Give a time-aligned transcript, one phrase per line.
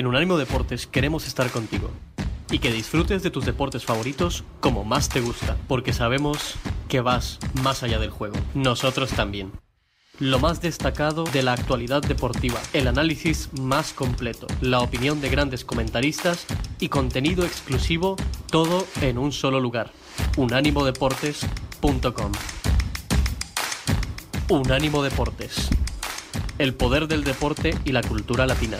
[0.00, 1.90] En Unánimo Deportes queremos estar contigo
[2.50, 6.54] y que disfrutes de tus deportes favoritos como más te gusta, porque sabemos
[6.88, 8.34] que vas más allá del juego.
[8.54, 9.52] Nosotros también.
[10.18, 15.66] Lo más destacado de la actualidad deportiva, el análisis más completo, la opinión de grandes
[15.66, 16.46] comentaristas
[16.78, 18.16] y contenido exclusivo,
[18.50, 19.92] todo en un solo lugar.
[20.38, 22.32] Unánimodeportes.com
[24.48, 25.68] Unánimo Deportes.
[26.56, 28.78] El poder del deporte y la cultura latina.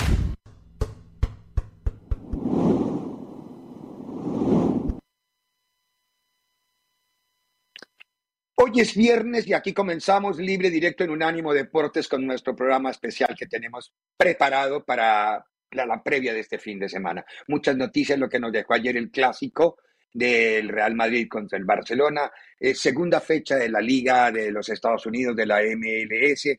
[8.63, 13.35] Hoy es viernes y aquí comenzamos libre directo en Unánimo Deportes con nuestro programa especial
[13.35, 17.25] que tenemos preparado para la, previa de este fin de semana.
[17.49, 19.79] Muchas noticias, lo que nos dejó ayer el clásico
[20.13, 25.07] del Real Madrid contra el Barcelona, eh, segunda fecha de la Liga de los Estados
[25.07, 26.59] Unidos, de la MLS,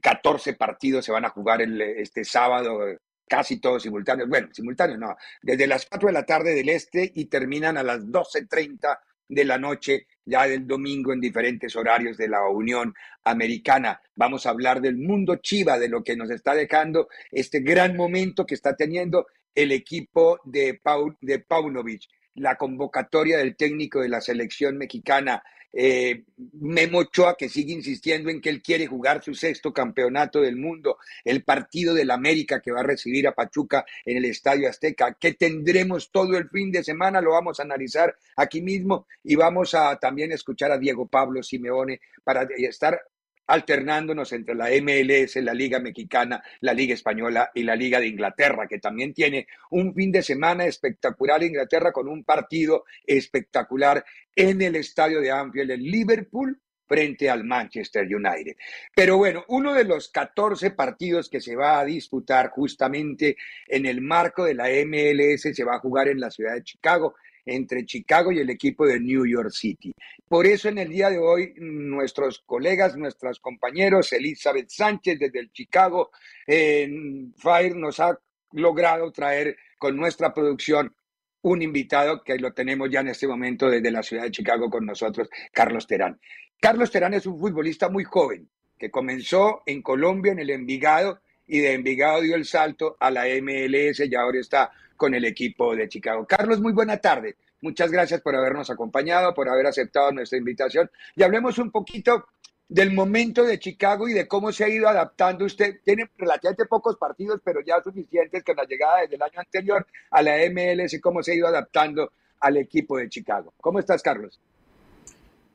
[0.00, 2.80] 14 eh, partidos se van a jugar este sábado,
[3.28, 7.26] casi todos simultáneos, bueno, simultáneos no, desde las 4 de la tarde del este y
[7.26, 12.46] terminan a las 12.30 de la noche ya del domingo en diferentes horarios de la
[12.48, 12.94] Unión
[13.24, 14.00] Americana.
[14.14, 18.46] Vamos a hablar del mundo chiva, de lo que nos está dejando este gran momento
[18.46, 22.02] que está teniendo el equipo de, Paul, de Paunovic,
[22.34, 25.42] la convocatoria del técnico de la selección mexicana
[25.72, 27.04] eh, Memo
[27.36, 31.94] que sigue insistiendo en que él quiere jugar su sexto campeonato del mundo, el partido
[31.94, 36.36] del América que va a recibir a Pachuca en el Estadio Azteca, que tendremos todo
[36.36, 40.72] el fin de semana, lo vamos a analizar aquí mismo y vamos a también escuchar
[40.72, 43.00] a Diego Pablo Simeone para estar
[43.48, 48.68] alternándonos entre la MLS, la Liga Mexicana, la Liga Española y la Liga de Inglaterra,
[48.68, 54.04] que también tiene un fin de semana espectacular en Inglaterra con un partido espectacular
[54.36, 58.56] en el estadio de Anfield en Liverpool frente al Manchester United.
[58.94, 64.00] Pero bueno, uno de los 14 partidos que se va a disputar justamente en el
[64.00, 67.14] marco de la MLS se va a jugar en la ciudad de Chicago
[67.48, 69.92] entre Chicago y el equipo de New York City.
[70.28, 75.50] Por eso en el día de hoy nuestros colegas, nuestros compañeros, Elizabeth Sánchez desde el
[75.52, 76.10] Chicago
[76.46, 78.18] Fire nos ha
[78.52, 80.94] logrado traer con nuestra producción
[81.42, 84.84] un invitado que lo tenemos ya en este momento desde la ciudad de Chicago con
[84.84, 86.20] nosotros, Carlos Terán.
[86.60, 91.60] Carlos Terán es un futbolista muy joven que comenzó en Colombia, en el Envigado, y
[91.60, 95.88] de Envigado dio el salto a la MLS y ahora está con el equipo de
[95.88, 96.26] Chicago.
[96.26, 97.36] Carlos, muy buena tarde.
[97.60, 100.90] Muchas gracias por habernos acompañado, por haber aceptado nuestra invitación.
[101.16, 102.26] Y hablemos un poquito
[102.68, 105.44] del momento de Chicago y de cómo se ha ido adaptando.
[105.44, 109.86] Usted tiene relativamente pocos partidos, pero ya suficientes con la llegada desde el año anterior
[110.10, 113.52] a la MLS, cómo se ha ido adaptando al equipo de Chicago.
[113.60, 114.40] ¿Cómo estás, Carlos?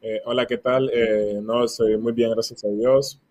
[0.01, 0.89] Eh, hola, ¿qué tal?
[0.93, 3.21] Eh, no, estoy muy bien, gracias a Dios.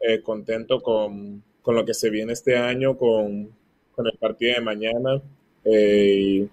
[0.00, 3.48] Eh, contento con con lo que se viene este año, con,
[3.94, 5.22] con el partido de mañana.
[5.64, 6.46] Eh,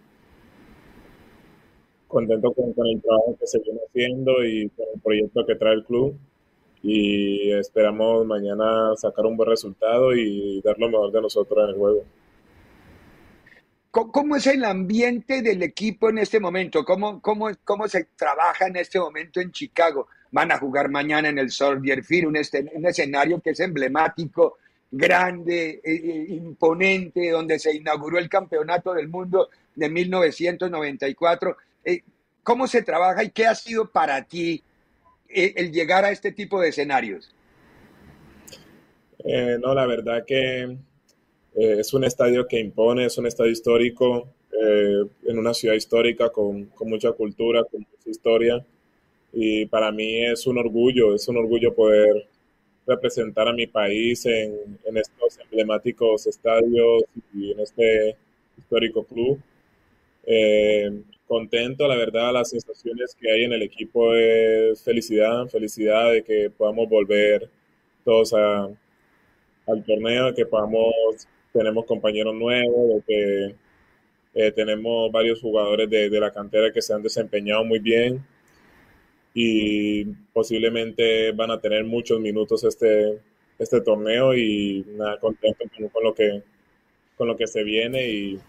[2.12, 5.74] contento con, con, el trabajo que se viene haciendo y con el proyecto que trae
[5.74, 6.16] el club.
[6.84, 11.76] Y esperamos mañana sacar un buen resultado y dar lo mejor de nosotros en el
[11.76, 12.04] juego.
[13.92, 16.86] ¿Cómo es el ambiente del equipo en este momento?
[16.86, 20.08] ¿Cómo, cómo, cómo se trabaja en este momento en Chicago?
[20.32, 24.58] Van a jugar mañana en el Soldier Field, un, este, un escenario que es emblemático,
[24.90, 31.58] grande, eh, eh, imponente, donde se inauguró el Campeonato del Mundo de 1994.
[31.86, 32.02] Eh,
[32.44, 34.64] ¿Cómo se trabaja y qué ha sido para ti
[35.30, 37.34] el llegar a este tipo de escenarios?
[39.60, 40.64] no, la verdad que
[41.56, 46.30] eh, es un estadio que impone, es un estadio histórico, eh, en una ciudad histórica
[46.30, 48.66] con, con, mucha cultura, con mucha historia.
[49.34, 52.28] Y para mí es un orgullo, es un orgullo poder
[52.86, 58.18] representar a mi país en, estos emblemáticos estadios y en este
[58.58, 59.40] histórico club.
[60.26, 61.02] Eh,
[61.32, 66.50] contento, la verdad, las sensaciones que hay en el equipo es felicidad, felicidad de que
[66.50, 67.50] podamos volver
[68.04, 68.66] todos a,
[69.66, 70.94] al torneo, que podamos
[71.54, 73.56] tenemos compañeros nuevos, que
[74.34, 78.26] eh, tenemos varios jugadores de, de, la cantera que se han desempeñado muy bien
[79.34, 83.20] y posiblemente van a tener muchos minutos este,
[83.58, 86.44] este torneo y nada, contento con, con lo que
[87.16, 88.40] con lo que se viene y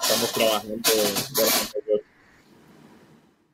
[0.00, 2.07] estamos trabajando de, de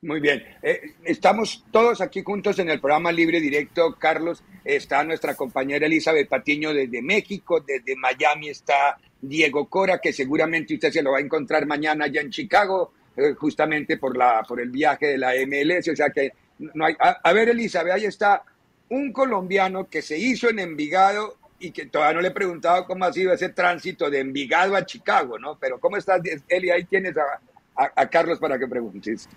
[0.05, 0.45] muy bien.
[0.63, 3.97] Eh, estamos todos aquí juntos en el programa Libre Directo.
[3.99, 10.75] Carlos, está nuestra compañera Elizabeth Patiño desde México, desde Miami está Diego Cora, que seguramente
[10.75, 14.61] usted se lo va a encontrar mañana allá en Chicago, eh, justamente por, la, por
[14.61, 15.89] el viaje de la MLS.
[15.89, 16.95] O sea que no hay.
[16.99, 18.43] A, ver, Elizabeth, ahí está
[18.91, 23.07] un colombiano que se hizo en Envigado y que todavía no le he preguntado cómo
[23.07, 25.59] ha sido ese tránsito de Envigado a Chicago, ¿no?
[25.59, 26.69] Pero ¿cómo estás, Eli?
[26.71, 27.41] Ahí tienes a,
[27.75, 29.31] a, a Carlos para que preguntes.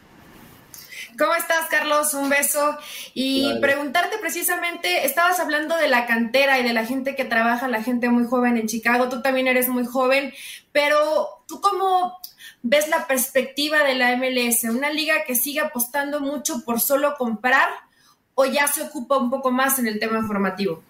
[1.17, 2.13] ¿Cómo estás, Carlos?
[2.13, 2.77] Un beso.
[3.13, 3.61] Y vale.
[3.61, 8.09] preguntarte precisamente, estabas hablando de la cantera y de la gente que trabaja, la gente
[8.09, 9.09] muy joven en Chicago.
[9.09, 10.33] Tú también eres muy joven,
[10.71, 12.17] pero ¿tú cómo
[12.61, 14.63] ves la perspectiva de la MLS?
[14.65, 17.69] ¿Una liga que sigue apostando mucho por solo comprar
[18.35, 20.83] o ya se ocupa un poco más en el tema informativo?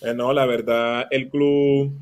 [0.00, 1.92] Eh, no, la verdad, el club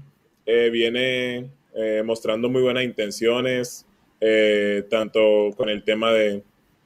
[0.46, 3.86] eh, viene eh, mostrando muy buenas intenciones
[4.20, 6.42] eh, tanto con el tema de,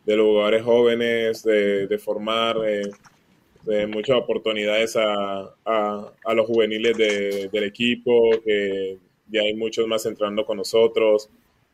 [0.06, 7.64] de los jugadores jóvenes, de, formar, de muchas oportunidades a, a, los juveniles de, del
[7.64, 8.98] equipo, que
[9.28, 11.30] ya hay muchos más entrando con nosotros.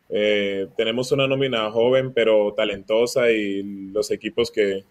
[0.09, 4.85] Eh, tenemos una nómina joven pero talentosa y los equipos que,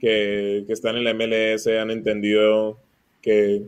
[0.00, 2.78] que, están en la MLS han entendido
[3.20, 3.62] que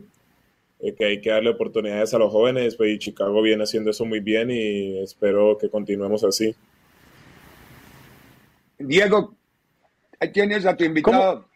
[0.97, 4.19] que hay que darle oportunidades a los jóvenes, pues, y Chicago viene haciendo eso muy
[4.19, 6.55] bien y espero que continuemos así.
[8.79, 9.35] Diego,
[10.19, 11.47] ahí tienes a tu invitado.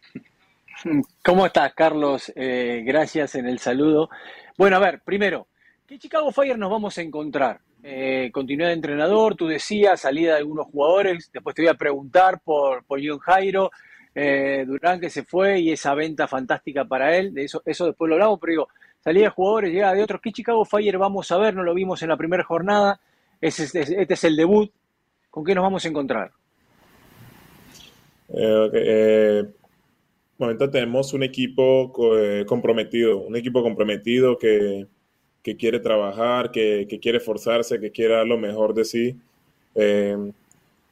[0.83, 2.31] ¿Cómo, ¿Cómo estás, Carlos?
[2.36, 4.10] Eh, gracias en el saludo.
[4.57, 5.48] Bueno, a ver, primero,
[5.88, 7.60] ¿qué Chicago Fire nos vamos a encontrar?
[7.83, 12.39] Eh, continuidad de entrenador, tú decías, salida de algunos jugadores, después te voy a preguntar
[12.44, 13.69] por, por John Jairo,
[14.16, 18.10] eh, Durán que se fue y esa venta fantástica para él, de eso, eso después
[18.10, 18.68] lo hablamos, pero digo,
[19.06, 20.19] salida de jugadores, llegada de otros.
[20.19, 21.54] ¿Qué Chicago Fire vamos a ver?
[21.54, 23.00] No lo vimos en la primera jornada.
[23.40, 24.71] Este, es el debut.
[25.30, 26.31] ¿Con qué nos vamos a encontrar?
[28.30, 28.81] Eh, okay.
[28.83, 29.44] eh,
[30.40, 34.88] momento tenemos un equipo eh, comprometido, un equipo comprometido que,
[35.44, 39.16] que quiere trabajar, que, que, quiere forzarse, que quiere dar lo mejor de sí.
[39.76, 40.18] Eh,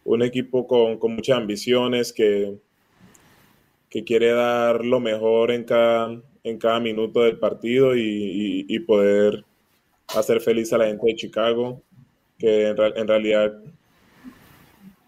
[0.05, 2.58] un equipo con, con, muchas ambiciones, que,
[3.89, 8.79] que quiere dar lo mejor en cada, en cada minuto del partido y, y, y,
[8.79, 9.45] poder
[10.07, 11.81] hacer feliz a la gente de Chicago,
[12.38, 13.53] que en, en, realidad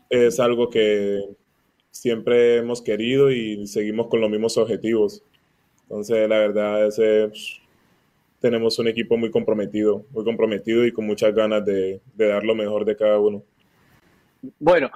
[0.10, 1.22] es algo que
[1.92, 5.24] siempre hemos querido y seguimos con los mismos objetivos.
[5.84, 7.32] Entonces, la verdad es que
[8.40, 12.56] tenemos un equipo muy comprometido, muy comprometido y con muchas ganas de, de dar lo
[12.56, 13.44] mejor de cada uno.
[14.60, 14.90] Bueno,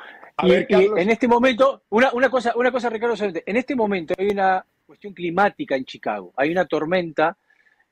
[0.44, 4.14] y, ver, y, en este momento, una, una, cosa, una cosa, Ricardo, en este momento
[4.18, 6.34] hay una cuestión climática en Chicago.
[6.36, 7.38] Hay una tormenta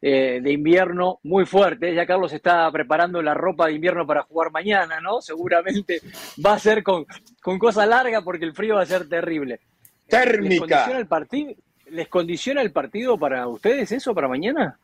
[0.02, 1.94] eh, de invierno muy fuerte.
[1.94, 5.22] Ya Carlos está preparando la ropa de invierno para jugar mañana, ¿no?
[5.22, 6.02] Seguramente
[6.44, 7.06] va a ser con,
[7.40, 9.60] con cosa larga porque el frío va a ser terrible.
[10.08, 10.50] Térmica.
[10.50, 11.54] ¿Les condiciona el partido,
[11.92, 14.80] ¿Les condiciona el partido para ustedes eso, para mañana?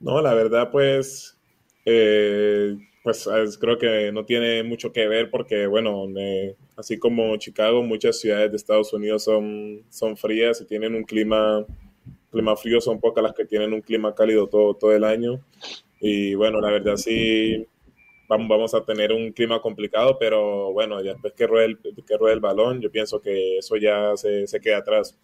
[0.00, 1.38] No, la verdad, pues,
[1.84, 3.28] eh, pues
[3.60, 8.50] creo que no tiene mucho que ver porque, bueno, eh, así como Chicago, muchas ciudades
[8.50, 11.66] de Estados Unidos son, son frías y tienen un clima
[12.30, 15.38] clima frío, son pocas las que tienen un clima cálido todo, todo el año.
[16.00, 17.68] Y bueno, la verdad sí,
[18.26, 22.34] vamos, a tener un clima complicado, pero bueno, ya después que ruede el, que ruede
[22.34, 25.16] el balón, yo pienso que eso ya se, se queda atrás.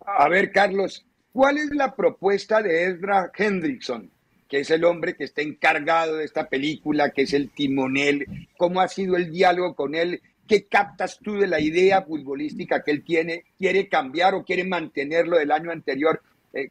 [0.00, 4.10] A ver, Carlos, ¿cuál es la propuesta de Ezra Hendrickson?
[4.48, 8.26] Que es el hombre que está encargado de esta película, que es el timonel,
[8.56, 12.92] cómo ha sido el diálogo con él, qué captas tú de la idea futbolística que
[12.92, 16.20] él tiene, quiere cambiar o quiere mantenerlo del año anterior.
[16.52, 16.70] Eh,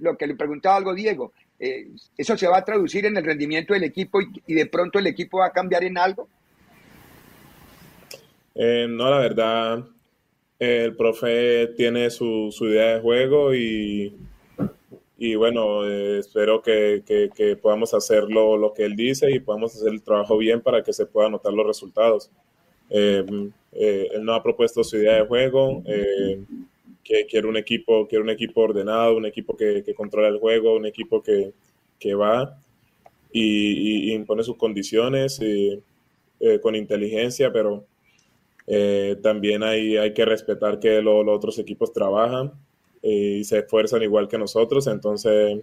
[0.00, 3.72] lo que le preguntaba algo Diego, eh, ¿eso se va a traducir en el rendimiento
[3.72, 6.28] del equipo y, de pronto el equipo va a cambiar en algo?
[8.54, 9.84] Eh, no, la verdad,
[10.58, 14.14] el profe tiene su, idea de juego y,
[15.24, 17.04] y bueno, eh, espero que,
[17.62, 21.06] podamos hacer lo, que él dice y podamos hacer el trabajo bien para que se
[21.06, 22.28] puedan notar los resultados.
[22.90, 23.52] él
[24.20, 25.84] no ha propuesto su idea de juego,
[27.04, 30.74] que quiere un equipo, quiere un equipo ordenado, un equipo que, que controla el juego,
[30.74, 31.52] un equipo que,
[32.00, 32.58] que va
[33.30, 35.80] y, impone sus condiciones eh,
[36.60, 37.84] con inteligencia, pero
[38.66, 42.71] eh, también hay, hay que respetar que los otros equipos trabajan eh,
[43.02, 45.60] y se esfuerzan igual que nosotros, entonces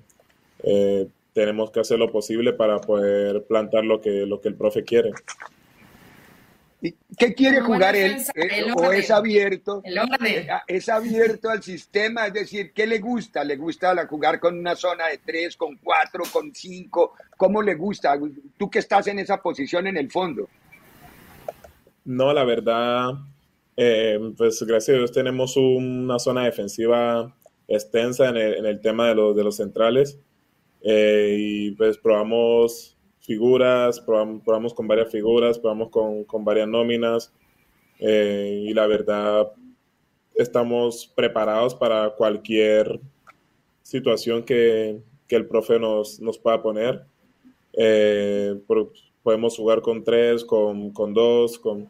[1.34, 5.12] tenemos que hacer lo posible para poder plantar lo que, lo que el profe quiere.
[7.17, 8.17] ¿Qué quiere jugar él?
[8.36, 9.81] Eh, ¿O es abierto?
[9.84, 12.27] Eh, ah, ¿Es abierto al sistema?
[12.27, 13.43] Es decir, ¿qué le gusta?
[13.43, 17.15] ¿Le gusta jugar con una zona de tres, con cuatro, con cinco?
[17.36, 18.17] ¿Cómo le gusta?
[18.58, 20.48] Tú que estás en esa posición en el fondo.
[22.05, 23.12] No, la verdad,
[23.81, 27.36] eh, pues gracias a Dios tenemos una zona defensiva
[27.67, 30.19] extensa en el, tema de, los, de los centrales.
[30.83, 32.98] y pues probamos
[33.29, 37.31] figuras, probamos, con varias figuras, probamos con, varias nóminas
[38.00, 39.51] eh, y la verdad
[40.33, 43.00] estamos preparados para cualquier
[43.83, 47.05] situación que, el profe nos, nos pueda poner.
[47.74, 48.59] Eh,
[49.21, 51.88] podemos jugar con tres, con, dos, con,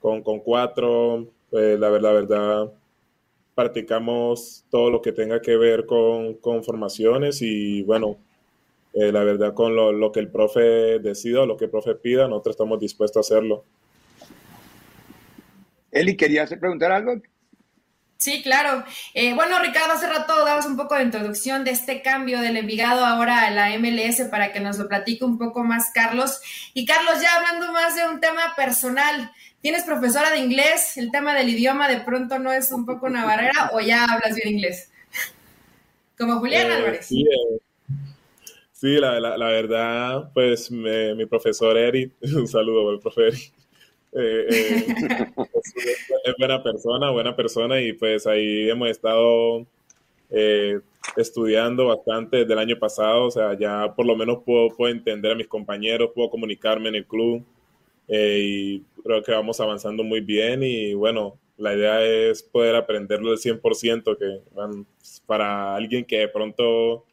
[0.00, 1.26] con, cuatro.
[1.52, 2.72] Eh, la, verdad, la verdad,
[3.54, 8.18] practicamos todo lo que tenga que ver con, con formaciones y bueno,
[8.94, 12.54] eh, la verdad, con lo, que el profe decida lo que el profe pida, nosotros
[12.54, 13.64] estamos dispuestos a hacerlo.
[15.90, 17.20] Eli, ¿querías preguntar algo?
[18.16, 18.84] Sí, claro.
[19.14, 23.04] Eh, bueno, Ricardo, hace rato dabas un poco de introducción de este cambio del Envigado
[23.04, 26.40] ahora a la MLS para que nos lo platique un poco más Carlos.
[26.74, 30.96] Y Carlos, ya hablando más de un tema personal, ¿tienes profesora de inglés?
[30.96, 34.34] ¿El tema del idioma de pronto no es un poco una barrera o ya hablas
[34.34, 34.90] bien inglés?
[36.16, 37.06] Como Julián eh, Álvarez.
[37.06, 37.24] Sí,
[38.80, 43.52] Sí, la, la, verdad, pues mi profesor Eri, un saludo al profesor Eri,
[44.12, 44.86] eh, eh,
[46.24, 49.66] es buena persona, buena persona y pues ahí hemos estado
[50.30, 50.78] eh,
[51.16, 55.32] estudiando bastante desde el año pasado, o sea, ya por lo menos puedo, puedo entender
[55.32, 57.44] a mis compañeros, puedo comunicarme en el club
[58.08, 63.38] y creo que vamos avanzando muy bien y bueno, la idea es poder aprenderlo del
[63.38, 64.40] 100%, que
[65.26, 67.04] para alguien que de pronto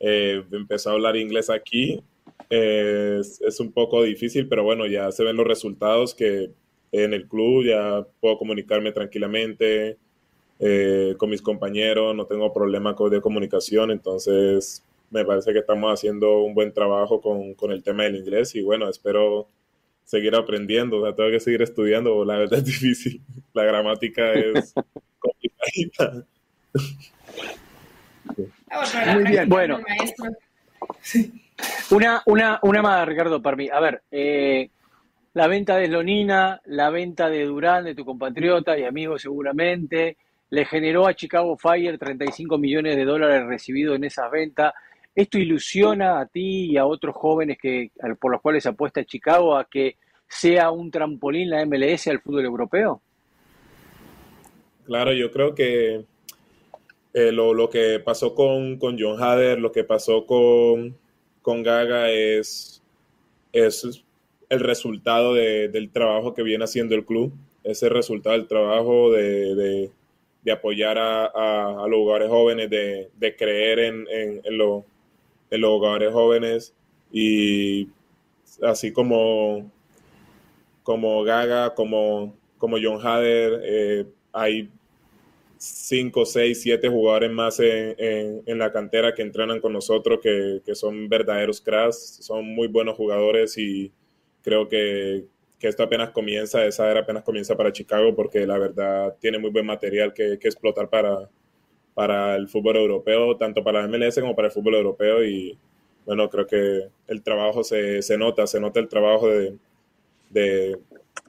[0.00, 2.02] eh, empezó a hablar inglés aquí.
[2.50, 6.50] es, un poco difícil, pero bueno, ya se ven los resultados que
[6.92, 9.98] en el club ya puedo comunicarme tranquilamente
[10.60, 16.38] eh, con mis compañeros, no tengo problema de comunicación, entonces me parece que estamos haciendo
[16.42, 19.48] un buen trabajo con, con el tema del inglés y bueno, espero
[20.04, 23.22] seguir aprendiendo, o sea, tengo que seguir estudiando, la verdad es difícil,
[23.54, 24.74] la gramática es
[25.18, 26.26] complicada.
[29.14, 29.48] Muy bien.
[29.48, 29.80] Bueno,
[31.90, 33.68] una, una, una más, Ricardo, para mí.
[33.72, 34.70] A ver, eh,
[35.34, 40.16] la venta de Slonina, la venta de Durán, de tu compatriota y amigo seguramente,
[40.50, 44.74] le generó a Chicago Fire 35 millones de dólares recibidos en esa venta.
[45.14, 49.64] ¿Esto ilusiona a ti y a otros jóvenes que, por los cuales apuesta Chicago a
[49.68, 49.96] que
[50.28, 53.00] sea un trampolín la MLS al fútbol europeo?
[54.84, 56.04] Claro, yo creo que
[57.14, 60.96] eh, lo, que pasó con, John Hader, lo que pasó con,
[61.42, 62.82] con Gaga es,
[63.52, 64.04] es
[64.48, 69.90] el resultado del trabajo que viene haciendo el club, es el resultado del trabajo de,
[70.52, 74.58] apoyar a, los jugadores jóvenes, de, creer en, en,
[75.58, 76.74] los jugadores jóvenes
[77.12, 77.88] y
[78.62, 79.70] así como,
[80.82, 84.70] como Gaga, como, como John Hader, eh, hay
[85.58, 91.60] 5, 6, 7 jugadores más en, la cantera que entrenan con nosotros, que, son verdaderos
[91.60, 93.92] cracks, son muy buenos jugadores y
[94.42, 95.26] creo que,
[95.58, 99.50] que esto apenas comienza, esa era apenas comienza para Chicago porque la verdad tiene muy
[99.50, 101.30] buen material que, que explotar para,
[101.94, 105.56] para el fútbol europeo, tanto para la MLS como para el fútbol europeo y
[106.06, 109.56] bueno, creo que el trabajo se, se nota, se nota el trabajo de,
[110.30, 110.78] de,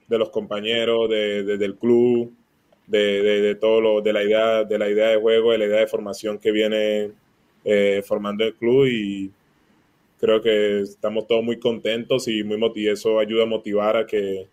[0.08, 2.34] de los compañeros, de, del club,
[2.88, 5.88] de, todo lo, de la idea, de la idea de juego, de la idea de
[5.88, 7.12] formación que viene
[7.64, 9.32] eh, formando el club y
[10.20, 14.48] creo que estamos todos muy contentos y muy y eso ayuda a motivar a que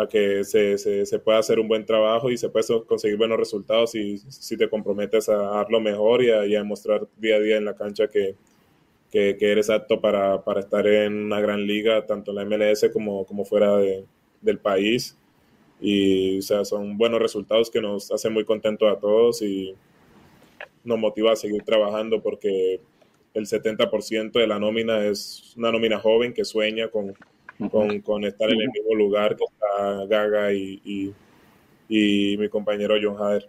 [0.00, 3.90] a que se, se, pueda hacer un buen trabajo y se puede conseguir buenos resultados
[3.90, 7.66] si, si te comprometes a dar lo mejor y a, demostrar día a día en
[7.66, 8.34] la cancha que,
[9.10, 13.26] que, eres apto para, para, estar en una gran liga, tanto en la MLS como,
[13.26, 14.06] como fuera de,
[14.40, 15.18] del país.
[15.80, 19.74] Y o sea, son buenos resultados que nos hacen muy contentos a todos y
[20.84, 22.80] nos motiva a seguir trabajando porque
[23.34, 27.14] el 70% de la nómina es una nómina joven que sueña con,
[27.68, 31.14] con, con estar en el mismo lugar que está Gaga y,
[31.88, 33.48] y, mi compañero John Hader.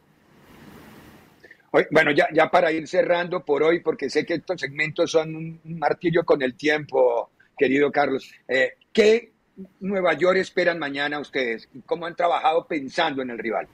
[1.90, 5.60] Bueno, ya, ya para ir cerrando por hoy, porque sé que estos segmentos son un
[5.64, 8.30] martillo con el tiempo, querido Carlos.
[8.48, 9.32] Eh, ¿Qué
[9.80, 11.70] Nueva York esperan mañana ustedes?
[11.86, 13.68] ¿Cómo han trabajado pensando en el rival?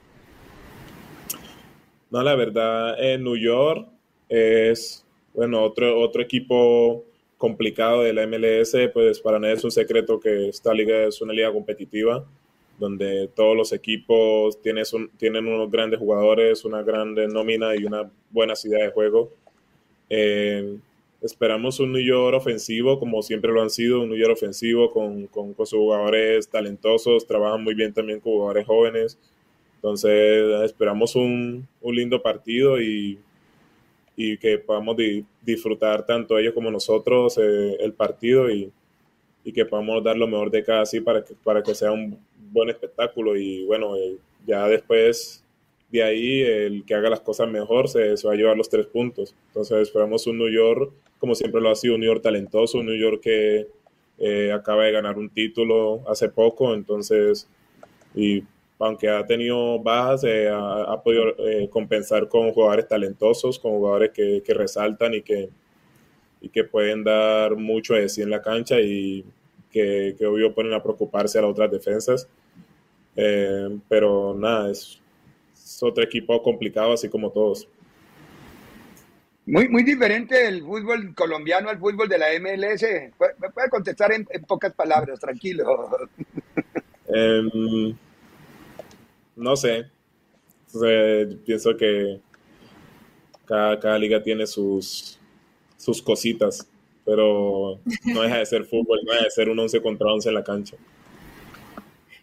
[2.12, 3.90] No, la verdad, en New York
[4.30, 5.04] es,
[5.34, 7.04] bueno, otro, otro equipo
[7.38, 11.34] complicado de la MLS, pues para nadie es un secreto que esta liga es una
[11.34, 12.26] liga competitiva,
[12.80, 14.84] donde todos los equipos tienen,
[15.18, 19.32] tienen unos grandes jugadores, una grande nómina y una buena ciudad de juego.
[20.10, 20.78] Eh,
[21.22, 25.28] esperamos un New York ofensivo, como siempre lo han sido, un New York ofensivo con,
[25.28, 29.18] con, con sus jugadores talentosos, trabajan muy bien también con jugadores jóvenes.
[29.76, 33.20] Entonces esperamos un, un lindo partido y
[34.20, 34.98] y que podamos
[35.44, 38.72] disfrutar tanto ellos como nosotros eh, el partido y,
[39.44, 42.20] y, que podamos dar lo mejor de cada sí para que, para que sea un
[42.52, 45.46] buen espectáculo y bueno, eh, ya después
[45.92, 48.88] de ahí el que haga las cosas mejor se, se, va a llevar los tres
[48.88, 49.36] puntos.
[49.50, 52.88] Entonces esperamos un New York, como siempre lo ha sido, un New York talentoso, un
[52.88, 53.68] New York que
[54.18, 57.48] eh, acaba de ganar un título hace poco, entonces
[58.16, 58.44] y
[58.80, 64.54] aunque ha tenido bajas, eh, ha, podido eh, compensar con jugadores talentosos, con jugadores que,
[64.54, 65.50] resaltan y que,
[66.42, 69.26] y que pueden dar mucho de sí en la cancha y
[69.72, 72.28] que, que obvio ponen a preocuparse a las otras defensas.
[73.16, 75.02] Eh, pero nada, es,
[75.82, 77.68] otro equipo complicado, así como todos.
[79.46, 82.84] Muy, muy diferente el fútbol colombiano al fútbol de la MLS.
[83.40, 85.90] Me puede contestar en, pocas palabras, tranquilo.
[89.38, 89.86] No sé.
[91.46, 92.20] pienso que
[93.46, 95.20] cada, liga tiene sus,
[95.78, 96.68] sus cositas,
[97.06, 100.36] pero no deja de ser fútbol, no deja de ser un 11 contra 11 en
[100.36, 100.76] la cancha.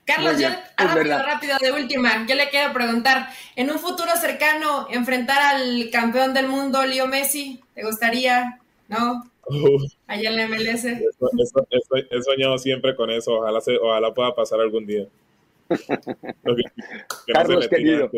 [0.05, 5.41] Carlos, yo rápido, rápido, de última, yo le quiero preguntar, en un futuro cercano, enfrentar
[5.41, 8.61] al campeón del mundo, Leo Messi, ¿te gustaría?
[8.89, 9.23] ¿No?
[10.07, 10.85] Allá en la MLS.
[10.85, 15.07] he soñado siempre con eso, ojalá, ojalá pueda pasar algún día.
[17.33, 18.11] Carlos querido.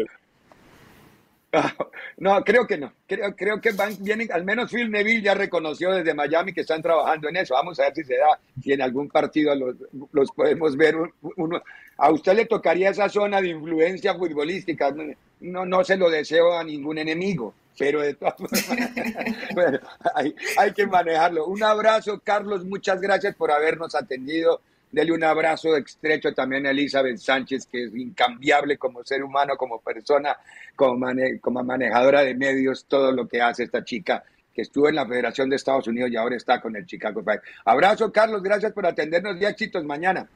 [2.19, 2.93] No, creo que no.
[3.07, 6.83] Creo, creo que van, vienen, al menos Phil Neville ya reconoció desde Miami que están
[6.83, 7.55] trabajando en eso.
[7.55, 9.77] Vamos a ver si se da, si en algún partido los,
[10.13, 10.97] los podemos ver.
[11.37, 11.63] Uno,
[11.97, 14.95] a usted le tocaría esa zona de influencia futbolística.
[15.41, 18.35] No, no se lo deseo a ningún enemigo, pero de todas
[19.55, 19.79] bueno,
[20.15, 21.47] hay, hay que manejarlo.
[21.47, 22.65] Un abrazo, Carlos.
[22.65, 24.61] Muchas gracias por habernos atendido.
[24.91, 29.81] Dele un abrazo estrecho también a Elizabeth Sánchez, que es incambiable como ser humano, como
[29.81, 30.37] persona,
[30.75, 31.07] como,
[31.41, 34.25] como manejadora de medios, todo lo que hace esta chica
[34.57, 37.43] que estuvo en la Federación de Estados Unidos y ahora está con el Chicago Fire.
[37.67, 40.27] Abrazo, Carlos, gracias por atendernos y éxitos mañana.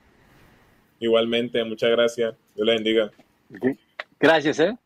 [0.98, 2.34] Igualmente, muchas gracias.
[2.54, 3.10] Dios le bendiga.
[4.20, 4.76] Gracias, ¿eh?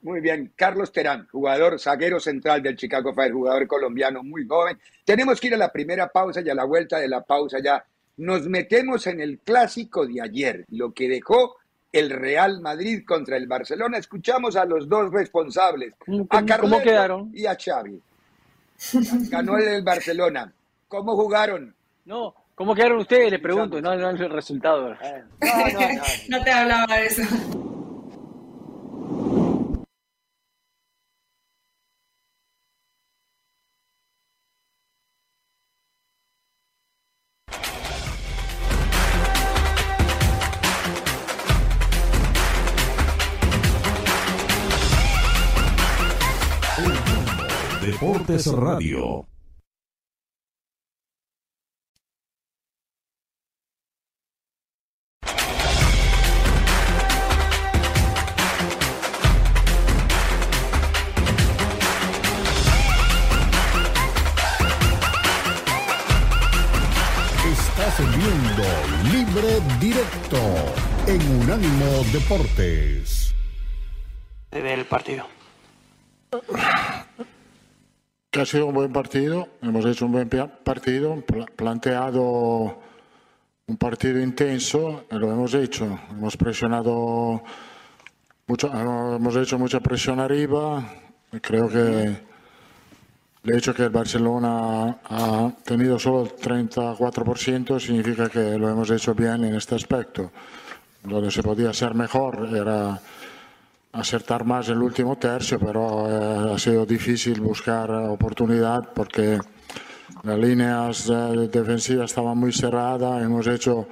[0.00, 4.78] Muy bien, Carlos Terán, jugador zaguero central del Chicago Fire, jugador colombiano muy joven.
[5.04, 7.84] Tenemos que ir a la primera pausa y a la vuelta de la pausa ya
[8.16, 11.56] nos metemos en el clásico de ayer, lo que dejó
[11.92, 13.98] el Real Madrid contra el Barcelona.
[13.98, 15.94] Escuchamos a los dos responsables,
[16.30, 16.82] a Carlos
[17.32, 18.00] y a Xavi.
[19.30, 20.52] Ganó el Barcelona.
[20.88, 21.74] ¿Cómo jugaron?
[22.04, 23.30] No, ¿cómo quedaron ustedes?
[23.30, 24.92] Le pregunto, no, no el resultado.
[24.92, 26.02] Eh, no, no, no.
[26.28, 27.65] no te hablaba de eso.
[48.44, 49.26] Radio.
[67.46, 68.64] Estás viendo
[69.12, 70.36] Libre Directo
[71.06, 73.34] en Unánimo Deportes.
[74.50, 75.26] Se ve el partido.
[78.30, 81.24] Que ha sido un buen partido, hemos hecho un buen partido,
[81.56, 82.78] planteado
[83.66, 87.42] un partido intenso, lo hemos hecho, hemos presionado
[88.46, 90.84] mucho, hemos hecho mucha presión arriba,
[91.40, 92.16] creo que
[93.46, 99.14] el hecho que el Barcelona ha tenido solo el 34% significa que lo hemos hecho
[99.14, 100.32] bien en este aspecto.
[101.04, 103.00] Donde se podía ser mejor era
[104.00, 109.38] acertar más el último tercio, pero eh, ha sido difícil buscar oportunidad porque
[110.22, 113.88] las líneas eh, defensivas estaban muy cerradas, hemos hecho,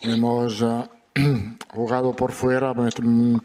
[0.00, 0.84] hemos eh,
[1.74, 3.36] jugado por fuera, mm,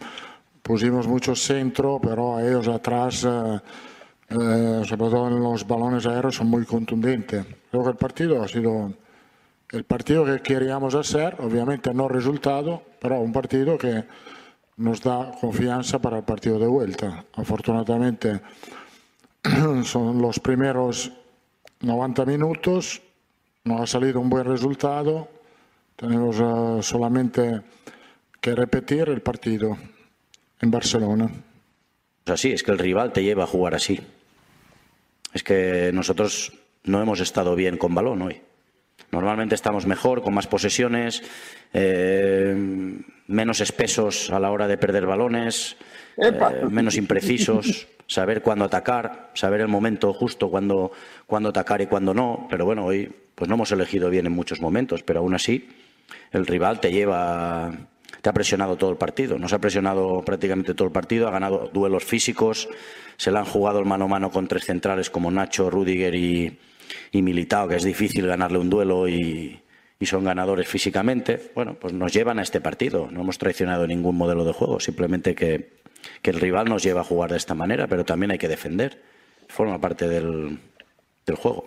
[0.61, 3.25] pusimos mucho centro, pero a ellos atrás
[4.29, 7.45] eh, sobre todo en los balones aéreos, son muy contundentes.
[7.69, 8.93] Creo que el partido ha sido
[9.69, 14.03] el partido que queríamos hacer, obviamente no resultado, pero un partido que
[14.77, 17.25] nos da confianza para el partido de vuelta.
[17.33, 18.41] Afortunadamente
[19.83, 21.11] son los primeros
[21.81, 23.01] 90 minutos,
[23.65, 25.27] no ha salido un buen resultado,
[25.95, 27.61] tenemos uh, solamente
[28.41, 29.77] que repetir el partido
[30.61, 31.29] en Barcelona.
[32.25, 33.99] Así, es que el rival te lleva a jugar así
[35.33, 38.41] es que nosotros no hemos estado bien con balón hoy.
[39.13, 41.21] Normalmente estamos mejor, con más posesiones,
[41.71, 42.55] eh,
[43.27, 45.77] menos espesos a la hora de perder balones,
[46.17, 46.31] eh,
[46.69, 50.91] menos imprecisos, saber cuándo atacar, saber el momento justo cuándo,
[51.27, 52.47] cuándo atacar y cuándo no.
[52.49, 55.69] Pero bueno, hoy pues no hemos elegido bien en muchos momentos, pero aún así
[56.31, 57.71] el rival te lleva,
[58.21, 59.37] te ha presionado todo el partido.
[59.37, 62.67] Nos ha presionado prácticamente todo el partido, ha ganado duelos físicos,
[63.17, 66.57] se le han jugado el mano a mano con tres centrales como Nacho, Rudiger y,
[67.11, 69.59] y Militao, que es difícil ganarle un duelo y,
[70.01, 71.51] son ganadores físicamente.
[71.55, 73.09] Bueno, pues nos llevan a este partido.
[73.09, 75.81] No hemos traicionado ningún modelo de juego, simplemente que,
[76.23, 79.01] el rival nos lleva a jugar de esta manera, pero también hay que defender.
[79.47, 80.59] Forma parte del,
[81.25, 81.65] del juego.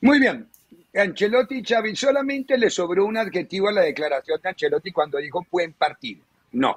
[0.00, 0.48] Muy bien.
[0.92, 5.46] Ancelotti y Xavi, solamente le sobró un adjetivo a la declaración de Ancelotti cuando dijo
[5.50, 6.24] buen partido.
[6.52, 6.76] No,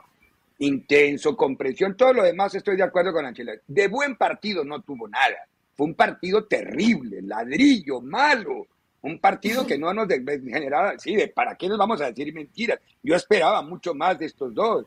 [0.59, 3.61] intenso, con presión, todo lo demás estoy de acuerdo con Ancelotti.
[3.67, 5.47] De buen partido no tuvo nada.
[5.75, 8.67] Fue un partido terrible, ladrillo, malo.
[9.01, 12.79] Un partido que no nos generaba, sí, de para qué nos vamos a decir mentiras.
[13.01, 14.85] Yo esperaba mucho más de estos dos.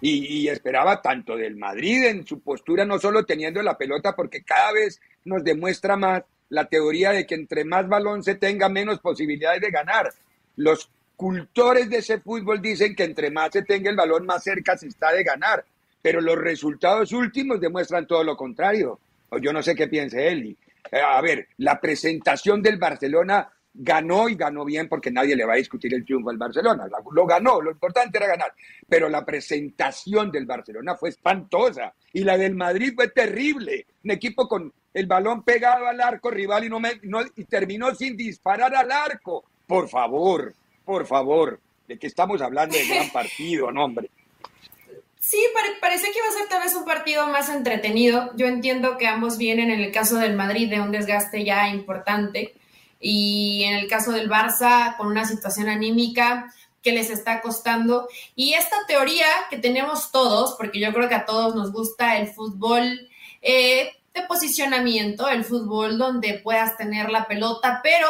[0.00, 4.44] Y, y, esperaba tanto del Madrid en su postura, no solo teniendo la pelota, porque
[4.44, 9.00] cada vez nos demuestra más la teoría de que entre más balón se tenga, menos
[9.00, 10.12] posibilidades de ganar.
[10.54, 14.78] Los cultores de ese fútbol dicen que entre más se tenga el balón, más cerca
[14.78, 15.64] se está de ganar.
[16.00, 19.00] Pero los resultados últimos demuestran todo lo contrario.
[19.40, 20.56] Yo no sé qué piense él.
[20.90, 25.54] Eh, a ver, la presentación del Barcelona ganó y ganó bien porque nadie le va
[25.54, 26.88] a discutir el triunfo al Barcelona.
[27.12, 28.52] Lo ganó, lo importante era ganar.
[28.88, 33.86] Pero la presentación del Barcelona fue espantosa y la del Madrid fue terrible.
[34.04, 38.16] Un equipo con el balón pegado al arco rival y, no, no y terminó sin
[38.16, 39.44] disparar al arco.
[39.66, 44.10] Por favor, por favor, de que estamos hablando de gran partido, no, hombre.
[45.30, 45.36] Sí,
[45.82, 48.30] parece que iba a ser tal vez un partido más entretenido.
[48.36, 52.54] Yo entiendo que ambos vienen en el caso del Madrid de un desgaste ya importante
[52.98, 56.50] y en el caso del Barça con una situación anímica
[56.82, 58.08] que les está costando.
[58.36, 62.28] Y esta teoría que tenemos todos, porque yo creo que a todos nos gusta el
[62.28, 63.10] fútbol
[63.42, 68.08] eh, de posicionamiento, el fútbol donde puedas tener la pelota, pero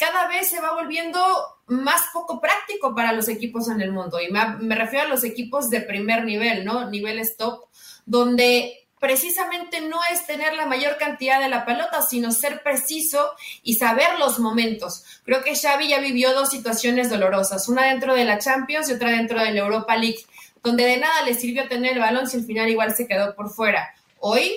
[0.00, 1.20] cada vez se va volviendo
[1.66, 4.18] más poco práctico para los equipos en el mundo.
[4.18, 6.88] Y me, refiero a los equipos de primer nivel, ¿no?
[6.88, 7.66] Niveles top,
[8.06, 13.30] donde precisamente no es tener la mayor cantidad de la pelota, sino ser preciso
[13.62, 15.04] y saber los momentos.
[15.22, 19.10] Creo que Xavi ya vivió dos situaciones dolorosas, una dentro de la Champions y otra
[19.10, 20.24] dentro de la Europa League,
[20.62, 23.50] donde de nada le sirvió tener el balón si al final igual se quedó por
[23.50, 23.94] fuera.
[24.18, 24.50] Hoy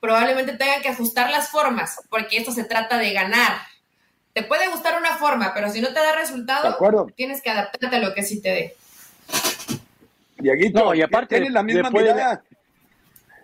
[0.00, 3.58] probablemente tenga que ajustar las formas, porque esto se trata de ganar,
[4.38, 6.76] te puede gustar una forma, pero si no te da resultado,
[7.16, 8.76] tienes que adaptarte a lo que sí te dé.
[10.38, 12.42] Diaguito, no, y aparte, tienes la misma mirada.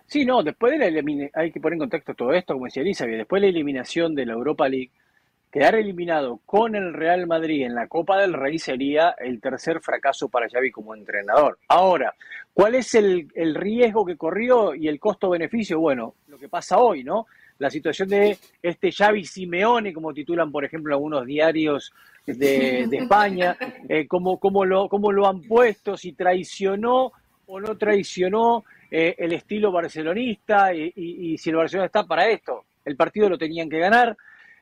[0.07, 2.81] Sí, no, después de la eliminación, hay que poner en contexto todo esto, como decía
[2.81, 4.91] Elizabeth, después de la eliminación de la Europa League,
[5.51, 10.29] quedar eliminado con el Real Madrid en la Copa del Rey sería el tercer fracaso
[10.29, 11.59] para Xavi como entrenador.
[11.67, 12.13] Ahora,
[12.53, 15.77] ¿cuál es el, el riesgo que corrió y el costo-beneficio?
[15.77, 17.25] Bueno, lo que pasa hoy, ¿no?
[17.57, 21.93] La situación de este Xavi Simeone, como titulan, por ejemplo, algunos diarios
[22.25, 23.55] de, España,
[23.89, 27.11] eh, cómo, lo, cómo lo han puesto, si traicionó
[27.47, 32.65] o no traicionó eh, el estilo barcelonista y, si el Barcelona está para esto.
[32.83, 34.15] El partido lo tenían que ganar.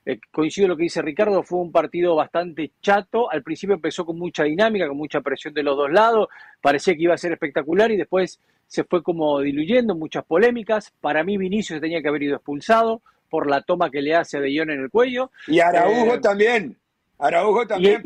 [0.06, 3.32] Eh, coincido lo que dice Ricardo, fue un partido bastante chato.
[3.32, 6.28] Al principio empezó con mucha dinámica, con mucha presión de los dos lados.
[6.62, 10.92] Parecía que iba a ser espectacular y después se fue como diluyendo, muchas polémicas.
[11.00, 14.42] Para mí Vinicius tenía que haber ido expulsado por la toma que le hace a
[14.42, 15.32] De Jong en el cuello.
[15.48, 16.78] Y Araujo eh, también.
[17.18, 18.04] Araujo también.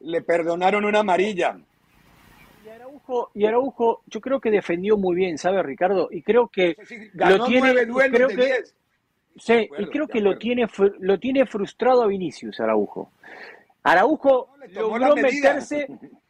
[0.00, 1.58] le perdonaron una amarilla.
[2.64, 6.08] Y Araujo, y Araujo, yo creo que defendió muy bien, ¿sabe, Ricardo?
[6.10, 6.76] Y creo que
[7.14, 7.74] lo tiene.
[8.10, 8.64] Creo que,
[9.38, 10.66] Sí, y creo que lo tiene,
[11.00, 13.10] lo tiene frustrado a Vinicius, Araujo.
[13.82, 15.86] Araujo logró meterse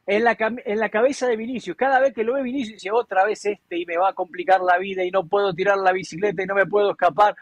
[0.06, 1.76] en la, en la cabeza de Vinicius.
[1.76, 4.60] Cada vez que lo ve Vinicius dice otra vez este y me va a complicar
[4.60, 7.34] la vida y no puedo tirar la bicicleta y no me puedo escapar.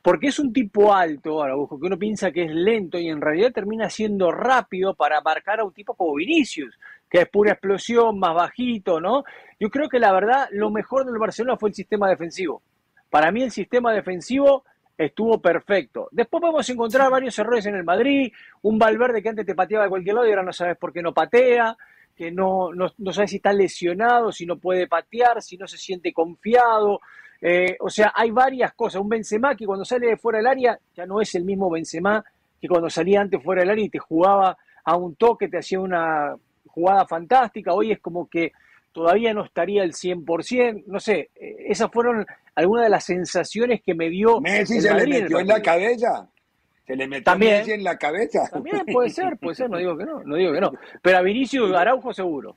[0.00, 3.52] Porque es un tipo alto, Araujo, que uno piensa que es lento y en realidad
[3.52, 6.78] termina siendo rápido para marcar a un tipo como Vinicius,
[7.10, 9.24] que es pura explosión, más bajito, ¿no?
[9.60, 12.62] Yo creo que la verdad lo mejor del Barcelona fue el sistema defensivo.
[13.10, 14.64] Para mí el sistema defensivo
[14.98, 16.08] estuvo perfecto.
[16.10, 18.32] Después podemos encontrar varios errores en el Madrid,
[18.62, 21.00] un Valverde que antes te pateaba de cualquier lado y ahora no sabes por qué
[21.00, 21.76] no patea,
[22.16, 25.78] que no, no, no sabes si está lesionado, si no puede patear, si no se
[25.78, 27.00] siente confiado.
[27.40, 29.00] Eh, o sea, hay varias cosas.
[29.00, 32.24] Un Benzema que cuando sale de fuera del área ya no es el mismo Benzema
[32.60, 35.78] que cuando salía antes fuera del área y te jugaba a un toque, te hacía
[35.78, 36.34] una
[36.66, 37.72] jugada fantástica.
[37.72, 38.50] Hoy es como que
[38.92, 40.84] todavía no estaría al 100%.
[40.86, 44.40] No sé, eh, esas fueron algunas de las sensaciones que me dio.
[44.40, 46.28] Messi se le metió en, la cabeza.
[46.86, 48.48] Se le metió También, Messi en la cabeza.
[48.50, 50.72] También puede ser, puede ser, no digo que no, no digo que no.
[51.02, 52.56] Pero a Vinicius Araujo seguro.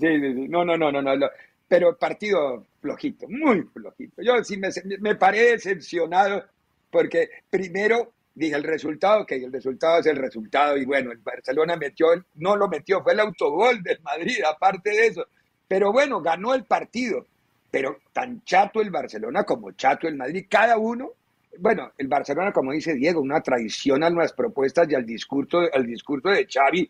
[0.00, 0.18] Sí,
[0.48, 1.26] no, no, no, no, no.
[1.66, 4.22] Pero partido flojito, muy flojito.
[4.22, 4.68] Yo sí me,
[5.00, 6.44] me paré decepcionado
[6.90, 11.76] porque primero dije el resultado, que el resultado es el resultado y bueno, el Barcelona
[11.76, 15.26] metió, no lo metió, fue el autogol del Madrid, aparte de eso.
[15.68, 17.26] Pero bueno, ganó el partido
[17.74, 21.10] pero tan chato el Barcelona como chato el Madrid, cada uno,
[21.58, 25.84] bueno, el Barcelona, como dice Diego, una traición a nuestras propuestas y al discurso, al
[25.84, 26.88] discurso de Xavi,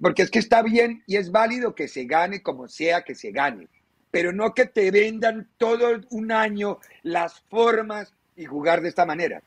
[0.00, 3.30] porque es que está bien y es válido que se gane como sea que se
[3.30, 3.68] gane,
[4.10, 9.40] pero no que te vendan todo un año las formas y jugar de esta manera.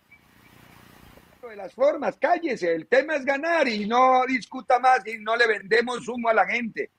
[1.49, 5.47] De las formas, cállese, el tema es ganar y no discuta más y no le
[5.47, 6.91] vendemos humo a la gente.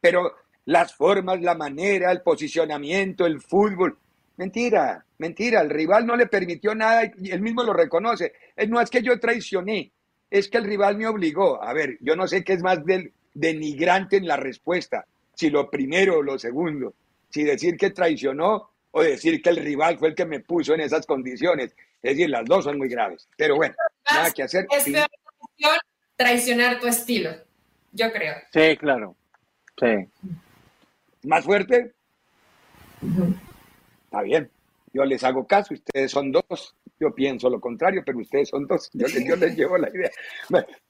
[0.00, 0.32] Pero
[0.66, 3.98] las formas, la manera, el posicionamiento, el fútbol.
[4.36, 8.32] Mentira, mentira, el rival no le permitió nada y él mismo lo reconoce.
[8.68, 9.90] No es que yo traicioné,
[10.30, 11.60] es que el rival me obligó.
[11.60, 15.68] A ver, yo no sé qué es más del, denigrante en la respuesta, si lo
[15.68, 16.94] primero o lo segundo,
[17.28, 20.82] si decir que traicionó o decir que el rival fue el que me puso en
[20.82, 21.74] esas condiciones.
[22.02, 23.28] Es decir, las dos son muy graves.
[23.36, 23.74] Pero bueno,
[24.10, 24.66] nada que hacer.
[24.70, 25.78] Es peor
[26.16, 27.30] traicionar tu estilo,
[27.92, 28.34] yo creo.
[28.52, 29.16] Sí, claro.
[29.78, 30.08] Sí
[31.26, 31.92] más fuerte.
[34.04, 34.50] Está bien,
[34.92, 36.74] yo les hago caso, ustedes son dos.
[36.98, 38.88] Yo pienso lo contrario, pero ustedes son dos.
[38.94, 40.10] Yo, les llevo la idea.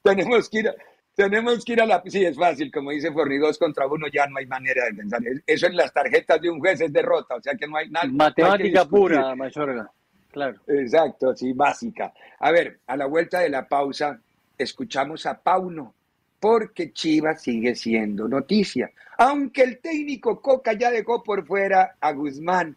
[0.02, 0.74] tenemos que ir a,
[1.16, 2.02] tenemos que ir a la...
[2.06, 5.20] Sí, es fácil, como dice Forni, dos contra uno ya no hay manera de pensar.
[5.44, 8.06] Eso en las tarjetas de un juez es derrota, o sea que no hay nada.
[8.06, 9.90] Matemática pura, Mayorga,
[10.36, 10.60] claro.
[10.66, 12.12] Exacto, sí, básica.
[12.40, 14.20] A ver, a la vuelta de la pausa,
[14.58, 15.94] escuchamos a Pauno
[16.38, 18.90] porque Chivas sigue siendo noticia.
[19.16, 22.76] Aunque el técnico Coca ya dejó por fuera a Guzmán,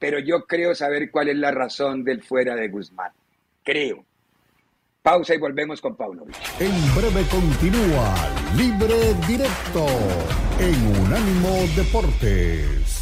[0.00, 3.12] pero yo creo saber cuál es la razón del fuera de Guzmán.
[3.62, 4.04] Creo.
[5.00, 6.26] Pausa y volvemos con Pablo.
[6.58, 8.14] En breve continúa
[8.56, 9.86] Libre Directo
[10.58, 11.64] en Unánimo.
[11.76, 12.97] Deportes.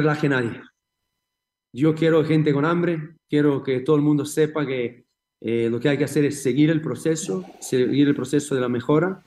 [0.00, 0.60] Relaje nadie.
[1.72, 5.04] Yo quiero gente con hambre, quiero que todo el mundo sepa que
[5.40, 8.68] eh, lo que hay que hacer es seguir el proceso, seguir el proceso de la
[8.68, 9.22] mejora,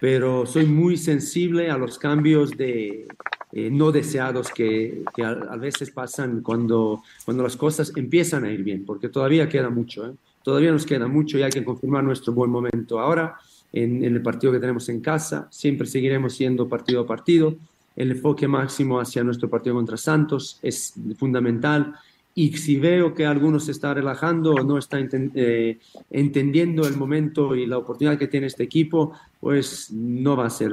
[0.00, 3.06] pero soy muy sensible a los cambios de,
[3.52, 8.64] eh, no deseados que, que a, veces pasan cuando, cuando las cosas empiezan a ir
[8.64, 10.14] bien, porque todavía queda mucho, ¿eh?
[10.42, 13.36] todavía nos queda mucho y hay que confirmar nuestro buen momento ahora
[13.72, 15.48] en, el partido que tenemos en casa.
[15.50, 17.56] Siempre seguiremos siendo partido a partido.
[17.96, 21.94] El enfoque máximo hacia nuestro partido contra Santos es fundamental.
[22.36, 25.78] Y si veo que alguno se está relajando o no está eh,
[26.10, 30.72] entendiendo el momento y la oportunidad que tiene este equipo, pues no va a ser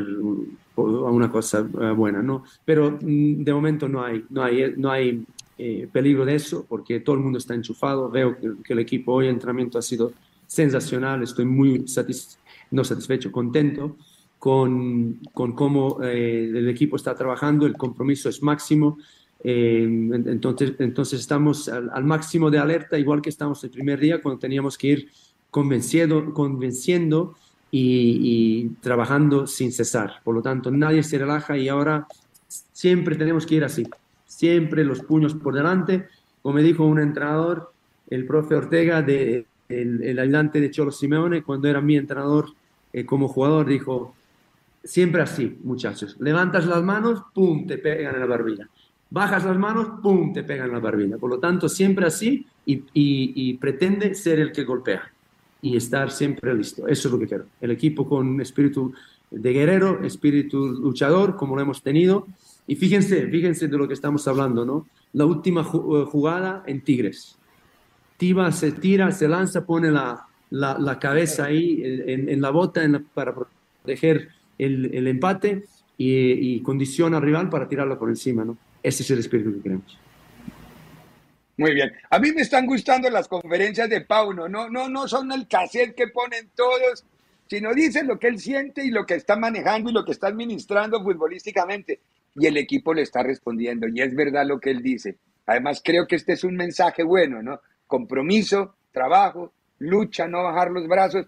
[0.75, 2.43] una cosa eh, buena, ¿no?
[2.65, 5.23] Pero mm, de momento no hay, no hay, no hay
[5.59, 8.09] eh, peligro de eso, porque todo el mundo está enchufado.
[8.09, 10.13] Veo que, el equipo hoy, entrenamiento ha sido
[10.47, 11.21] sensacional.
[11.21, 11.85] Estoy muy
[12.71, 13.97] no satisfecho, contento
[14.41, 17.67] con, con cómo eh, el equipo está trabajando.
[17.67, 18.97] El compromiso es máximo.
[19.43, 24.39] Eh, entonces, entonces estamos al, máximo de alerta, igual que estamos el primer día cuando
[24.39, 25.09] teníamos que ir
[25.51, 27.35] convenciendo, convenciendo
[27.69, 30.21] y, trabajando sin cesar.
[30.23, 32.07] Por lo tanto, nadie se relaja y ahora
[32.73, 33.85] siempre tenemos que ir así
[34.25, 36.07] siempre los puños por delante.
[36.41, 37.71] Como me dijo un entrenador,
[38.09, 42.47] el profe Ortega, de, el, ayudante de Cholo Simeone, cuando era mi entrenador
[42.91, 44.15] eh, como jugador, dijo,
[44.83, 46.15] siempre así, muchachos.
[46.19, 48.67] Levantas las manos, pum, te pegan en la barbilla.
[49.09, 51.17] Bajas las manos, pum, te pegan en la barbilla.
[51.17, 55.11] Por lo tanto, siempre así y, y pretende ser el que golpea
[55.61, 56.87] y estar siempre listo.
[56.87, 57.45] Eso es lo que quiero.
[57.59, 58.93] El equipo con espíritu
[59.29, 62.27] de guerrero, espíritu luchador, como lo hemos tenido,
[62.67, 64.87] y fíjense, fíjense de lo que estamos hablando, ¿no?
[65.13, 67.37] La última eh, jugada en Tigres.
[68.17, 72.81] Tiva se tira, se lanza, pone la, la, cabeza ahí en, la bota
[73.13, 74.29] para proteger
[74.65, 75.63] el, empate
[75.97, 78.57] y, y, condiciona al rival para tirarlo por encima, ¿no?
[78.83, 79.97] Ese es el espíritu que queremos.
[81.57, 81.91] Muy bien.
[82.09, 84.49] A mí me están gustando las conferencias de Pauno.
[84.49, 87.05] No, no, no son el cassette que ponen todos,
[87.47, 90.27] sino dicen lo que él siente y lo que está manejando y lo que está
[90.27, 91.99] administrando futbolísticamente
[92.35, 93.87] y el equipo le está respondiendo.
[93.87, 95.17] Y es verdad lo que él dice.
[95.45, 97.59] Además, creo que este es un mensaje bueno, ¿no?
[97.85, 101.27] Compromiso, trabajo, lucha, no bajar los brazos.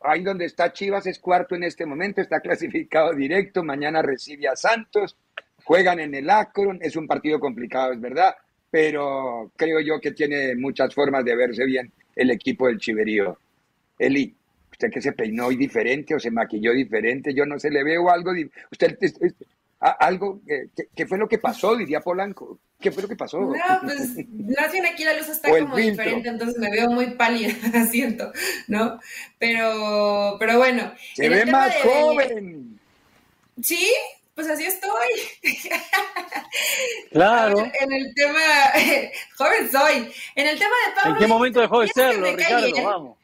[0.00, 4.56] Ahí donde está Chivas es cuarto en este momento, está clasificado directo, mañana recibe a
[4.56, 5.16] Santos,
[5.64, 8.34] juegan en el Akron, es un partido complicado, es verdad,
[8.70, 13.38] pero creo yo que tiene muchas formas de verse bien el equipo del Chiverío.
[13.98, 14.34] Eli,
[14.70, 18.10] usted que se peinó hoy diferente o se maquilló diferente, yo no sé, le veo
[18.10, 18.32] algo,
[18.70, 18.98] usted
[19.90, 21.76] algo, eh, ¿qué, fue lo que pasó?
[21.76, 22.58] Diría Polanco.
[22.80, 23.40] ¿Qué fue lo que pasó?
[23.40, 27.54] No, pues más bien aquí la luz está como diferente, entonces me veo muy pálida,
[27.90, 28.32] siento,
[28.68, 29.00] ¿no?
[29.38, 30.92] Pero, pero bueno.
[31.14, 32.78] Se ve más joven.
[33.62, 33.90] Sí,
[34.34, 34.90] pues así estoy.
[37.10, 37.58] Claro.
[37.58, 38.40] en el tema,
[39.36, 40.12] joven soy.
[40.34, 41.12] En el tema de Pablo.
[41.12, 42.84] ¿En qué momento dejó de serlo, Ricardo?
[42.84, 43.18] Vamos.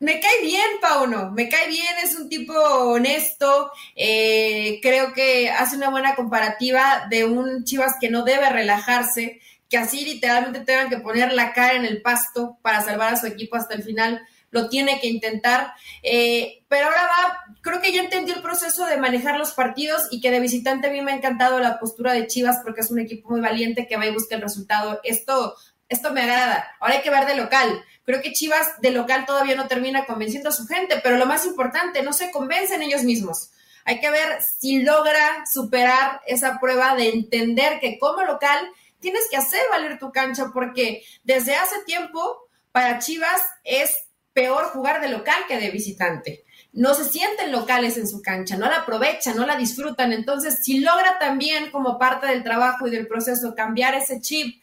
[0.00, 5.76] Me cae bien, Pauno, me cae bien, es un tipo honesto, eh, creo que hace
[5.76, 10.96] una buena comparativa de un Chivas que no debe relajarse, que así literalmente tengan que
[11.00, 14.70] poner la cara en el pasto para salvar a su equipo hasta el final, lo
[14.70, 19.38] tiene que intentar, eh, pero ahora va, creo que ya entendió el proceso de manejar
[19.38, 22.60] los partidos y que de visitante a mí me ha encantado la postura de Chivas
[22.64, 25.00] porque es un equipo muy valiente que va y busca el resultado.
[25.04, 25.54] Esto,
[25.90, 29.54] esto me agrada, ahora hay que ver de local Creo que Chivas de local todavía
[29.54, 33.50] no termina convenciendo a su gente, pero lo más importante, no se convencen ellos mismos.
[33.84, 39.36] Hay que ver si logra superar esa prueba de entender que como local tienes que
[39.36, 43.96] hacer valer tu cancha porque desde hace tiempo para Chivas es
[44.32, 48.68] peor jugar de local que de visitante no se sienten locales en su cancha, no
[48.68, 50.12] la aprovechan, no la disfrutan.
[50.12, 54.62] Entonces, si logra también como parte del trabajo y del proceso cambiar ese chip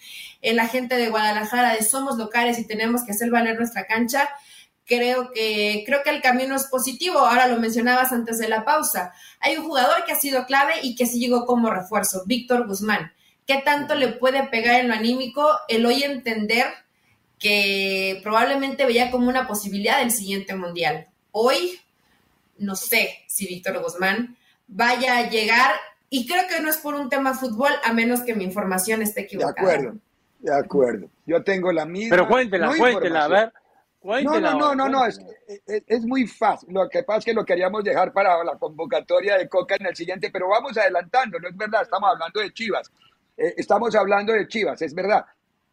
[0.53, 4.29] la gente de Guadalajara de somos locales y tenemos que hacer valer nuestra cancha,
[4.85, 7.19] creo que, creo que el camino es positivo.
[7.19, 9.13] Ahora lo mencionabas antes de la pausa.
[9.39, 13.11] Hay un jugador que ha sido clave y que sí llegó como refuerzo, Víctor Guzmán.
[13.45, 16.65] ¿Qué tanto le puede pegar en lo anímico el hoy entender
[17.39, 21.07] que probablemente veía como una posibilidad del siguiente mundial?
[21.31, 21.79] Hoy
[22.57, 25.75] no sé si Víctor Guzmán vaya a llegar
[26.09, 29.21] y creo que no es por un tema fútbol, a menos que mi información esté
[29.21, 29.53] equivocada.
[29.53, 29.99] De acuerdo,
[30.39, 31.09] de acuerdo.
[31.25, 32.15] Yo tengo la misma.
[32.15, 33.53] Pero cuéntela, cuéntela, a ver.
[33.99, 35.19] Cuéntela, no, no, no, no, es,
[35.65, 36.69] es, muy fácil.
[36.71, 39.95] Lo que pasa es que lo queríamos dejar para la convocatoria de Coca en el
[39.95, 42.91] siguiente, pero vamos adelantando, no es verdad, estamos hablando de Chivas.
[43.35, 45.25] Eh, estamos hablando de Chivas, es verdad.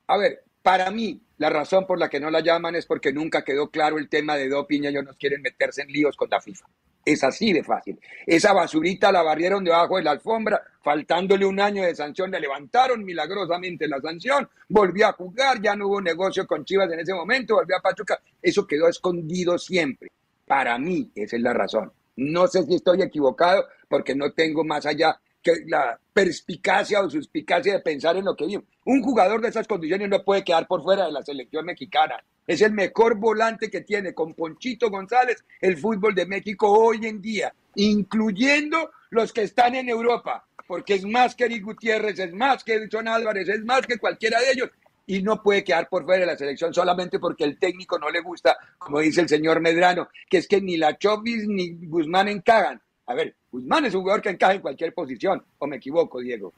[0.07, 3.44] A ver, para mí, la razón por la que no la llaman es porque nunca
[3.44, 6.40] quedó claro el tema de doping y ellos no quieren meterse en líos con la
[6.40, 6.67] FIFA.
[7.05, 8.00] Es así de fácil.
[8.27, 13.05] Esa basurita la barrieron debajo de la alfombra, faltándole un año de sanción, le levantaron
[13.05, 17.57] milagrosamente la sanción, volvió a jugar, ya no hubo negocio con Chivas en ese momento,
[17.57, 18.19] volvió a Pachuca.
[18.40, 20.11] Eso quedó escondido siempre.
[20.46, 21.92] Para mí, esa es la razón.
[22.17, 27.74] No sé si estoy equivocado porque no tengo más allá que la perspicacia o suspicacia
[27.74, 28.64] de pensar en lo que vimos.
[28.86, 32.16] Un jugador de esas condiciones no puede quedar por fuera de la selección mexicana.
[32.46, 37.20] Es el mejor volante que tiene con Ponchito González el fútbol de México hoy en
[37.20, 42.64] día, incluyendo los que están en Europa, porque es más que Eric Gutiérrez, es más
[42.64, 44.70] que Edson Álvarez, es más que cualquiera de ellos.
[45.06, 48.22] Y no puede quedar por fuera de la selección solamente porque el técnico no le
[48.22, 52.80] gusta, como dice el señor Medrano, que es que ni la Chovis ni Guzmán encajan.
[53.07, 56.52] A ver, Guzmán es un jugador que encaja en cualquier posición, o me equivoco, Diego.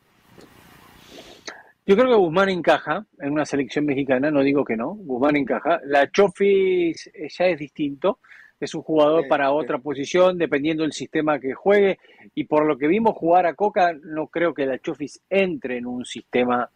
[1.84, 5.80] Yo creo que Guzmán encaja en una selección mexicana, no digo que no, Guzmán encaja.
[5.84, 8.18] La Chofi ya es distinto,
[8.58, 11.98] es un jugador para otra posición, dependiendo del sistema que juegue.
[12.34, 15.86] Y por lo que vimos jugar a Coca, no creo que la Chofis entre en
[15.86, 16.68] un sistema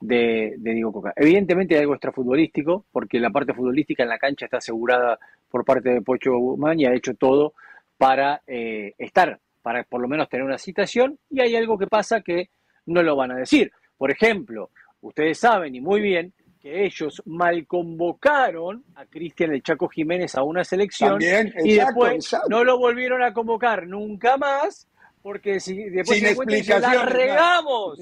[0.00, 1.12] de, de Diego Coca.
[1.14, 5.18] Evidentemente hay algo extrafutbolístico, porque la parte futbolística en la cancha está asegurada
[5.48, 7.54] por parte de Pocho Guzmán y ha hecho todo
[7.98, 11.18] para eh, estar, para por lo menos tener una citación.
[11.30, 12.50] Y hay algo que pasa que
[12.86, 13.72] no lo van a decir.
[13.96, 14.70] Por ejemplo,
[15.00, 20.42] ustedes saben y muy bien que ellos mal convocaron a Cristian El Chaco Jiménez a
[20.42, 24.88] una selección y después no lo volvieron a convocar nunca más
[25.26, 27.98] porque si después Sin se la regamos,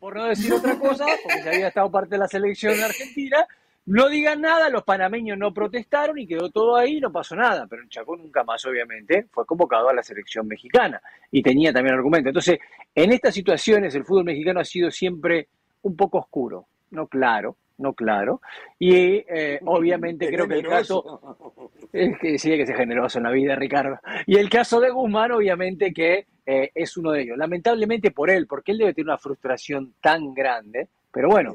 [0.00, 3.46] por no decir otra cosa, porque se había estado parte de la selección argentina,
[3.86, 7.82] no digan nada, los panameños no protestaron y quedó todo ahí, no pasó nada, pero
[7.82, 12.30] el Chaco nunca más, obviamente, fue convocado a la selección mexicana y tenía también argumento.
[12.30, 12.58] Entonces,
[12.94, 15.48] en estas situaciones el fútbol mexicano ha sido siempre
[15.82, 18.40] un poco oscuro, no claro, no claro.
[18.78, 21.38] Y eh, obviamente creo que el caso...
[21.92, 24.00] Es que sí, hay que ser generoso en la vida, Ricardo.
[24.26, 27.38] Y el caso de Guzmán, obviamente que eh, es uno de ellos.
[27.38, 31.54] Lamentablemente por él, porque él debe tener una frustración tan grande, pero bueno,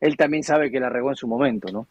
[0.00, 1.86] él también sabe que la regó en su momento, ¿no?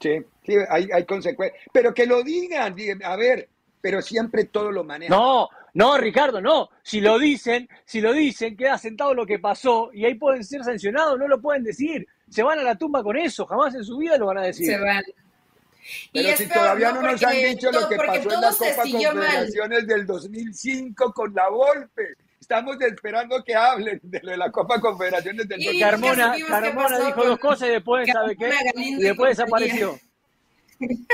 [0.00, 1.62] Sí, sí, hay, hay consecuencias.
[1.72, 2.74] Pero que lo digan,
[3.04, 3.48] a ver,
[3.80, 5.14] pero siempre todo lo maneja.
[5.14, 6.70] No, no, Ricardo, no.
[6.82, 10.64] Si lo dicen, si lo dicen, queda sentado lo que pasó y ahí pueden ser
[10.64, 12.06] sancionados, no lo pueden decir.
[12.28, 14.66] Se van a la tumba con eso, jamás en su vida lo van a decir.
[14.66, 15.02] Se van.
[16.12, 20.06] Pero si todavía no, nos han dicho lo que pasó en la Copa Confederaciones del
[20.06, 25.60] 2005 con la Volpe estamos esperando que hablen de lo de la Copa Confederaciones del
[25.60, 28.50] y Carmona, Carmona dijo dos cosas y después, ¿sabe qué?
[28.76, 29.98] Y después desapareció.
[30.80, 31.06] y,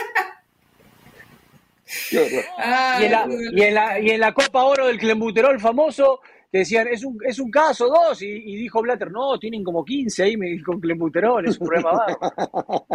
[2.17, 6.21] en la, y, en la, y en la Copa Oro del Clembuterol famoso,
[6.51, 10.23] que decían, es un, es un caso, dos, y, dijo Blatter, no, tienen como 15
[10.23, 12.87] ahí me con Clembuterol, es un problema bajo.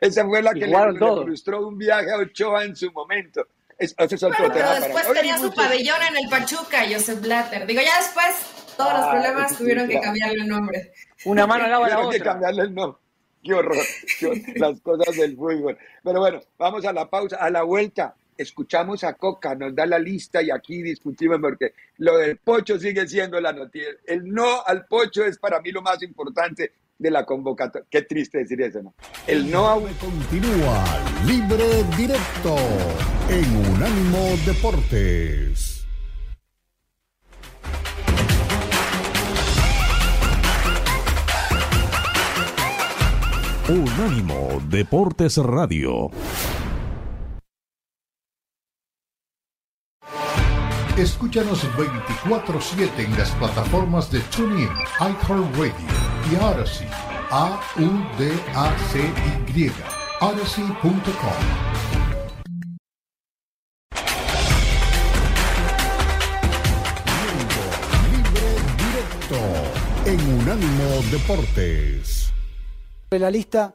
[0.00, 3.46] Esa fue la que le, le frustró un viaje a Ochoa en su momento.
[3.82, 7.66] Es, pero después tenía su pabellón en el Pachuca, Joseph Blatter.
[7.66, 8.26] Digo, ya después
[8.76, 10.92] todos los problemas tuvieron que cambiarle el nombre.
[11.24, 12.16] Una mano lava la otra.
[12.16, 13.00] que cambiarle el nombre.
[13.42, 13.76] Qué horror,
[14.54, 15.76] las cosas del fútbol.
[16.04, 18.14] Pero bueno, vamos a la pausa, a la vuelta.
[18.36, 23.08] Escuchamos a Coca, nos da la lista y aquí discutimos porque lo del pocho sigue
[23.08, 23.88] siendo la noticia.
[24.06, 27.86] El no al pocho es para mí lo más importante de la convocatoria.
[27.90, 28.94] Qué triste decir eso, ¿no?
[29.26, 29.74] El no a...
[29.98, 32.56] Continúa libre directo
[33.28, 35.86] en Unánimo Deportes.
[43.68, 46.10] Unánimo Deportes Radio.
[50.96, 54.68] Escúchanos 24-7 en las plataformas de TuneIn,
[55.00, 55.72] iHeartRadio
[56.30, 56.88] y Odyssey.
[57.30, 58.42] A-U-D-A-C-Y.
[60.24, 61.02] Odyssey.com.
[68.12, 68.46] Libre
[68.78, 69.38] directo
[70.06, 72.32] en Unánimo Deportes.
[73.10, 73.74] La lista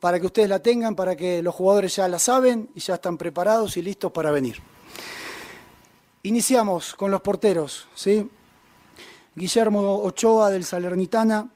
[0.00, 3.16] para que ustedes la tengan, para que los jugadores ya la saben y ya están
[3.16, 4.60] preparados y listos para venir.
[6.24, 8.28] Iniciamos con los porteros, ¿sí?
[9.36, 11.48] Guillermo Ochoa del Salernitana,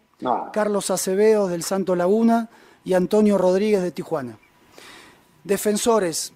[0.53, 2.49] Carlos Acevedo del Santo Laguna
[2.85, 4.39] y Antonio Rodríguez de Tijuana.
[5.45, 6.33] Defensores,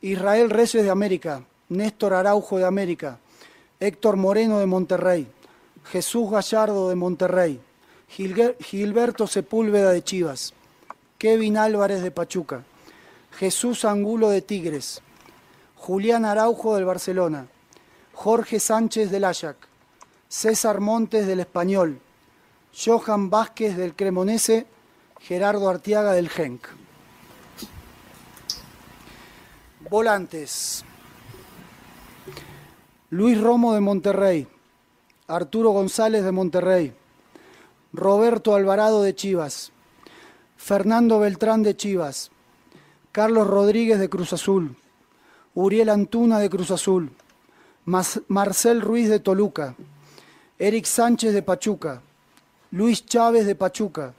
[0.00, 3.18] Israel Reyes de América, Néstor Araujo de América,
[3.80, 5.26] Héctor Moreno de Monterrey,
[5.84, 7.60] Jesús Gallardo de Monterrey,
[8.08, 10.54] Gilberto Sepúlveda de Chivas,
[11.18, 12.64] Kevin Álvarez de Pachuca,
[13.32, 15.02] Jesús Angulo de Tigres,
[15.74, 17.46] Julián Araujo del Barcelona,
[18.12, 19.58] Jorge Sánchez del Ajax,
[20.28, 21.98] César Montes del Español,
[22.74, 24.66] Johan Vázquez del Cremonese,
[25.26, 26.66] Gerardo Artiaga del Genk.
[29.88, 30.84] Volantes.
[33.08, 34.46] Luis Romo de Monterrey,
[35.26, 36.92] Arturo González de Monterrey,
[37.94, 39.72] Roberto Alvarado de Chivas,
[40.58, 42.30] Fernando Beltrán de Chivas,
[43.10, 44.76] Carlos Rodríguez de Cruz Azul,
[45.54, 47.10] Uriel Antuna de Cruz Azul,
[47.86, 49.74] Marcel Ruiz de Toluca,
[50.58, 52.02] Eric Sánchez de Pachuca,
[52.72, 54.12] Luis Chávez de Pachuca,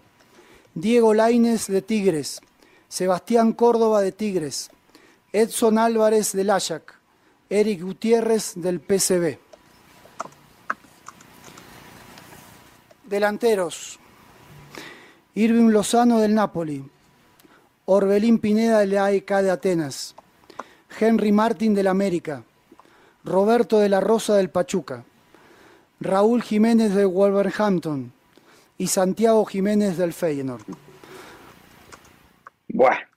[0.77, 2.41] Diego Laines de Tigres,
[2.89, 4.69] Sebastián Córdoba de Tigres,
[5.31, 6.93] Edson Álvarez del Ajax,
[7.49, 9.39] Eric Gutiérrez del PCB.
[13.05, 13.99] Delanteros.
[15.33, 16.83] Irving Lozano del Napoli,
[17.85, 20.13] Orbelín Pineda del AEK de Atenas,
[20.99, 22.43] Henry Martín del América,
[23.23, 25.05] Roberto de la Rosa del Pachuca,
[26.01, 28.14] Raúl Jiménez de Wolverhampton
[28.77, 30.63] y Santiago Jiménez del Feyenoord.
[32.67, 33.07] Bueno,